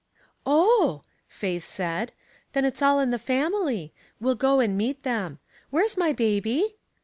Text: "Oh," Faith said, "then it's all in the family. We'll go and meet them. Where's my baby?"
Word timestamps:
"Oh," 0.47 1.03
Faith 1.27 1.63
said, 1.63 2.11
"then 2.53 2.65
it's 2.65 2.81
all 2.81 2.99
in 2.99 3.11
the 3.11 3.19
family. 3.19 3.93
We'll 4.19 4.33
go 4.33 4.59
and 4.59 4.75
meet 4.75 5.03
them. 5.03 5.37
Where's 5.69 5.95
my 5.95 6.11
baby?" 6.11 6.77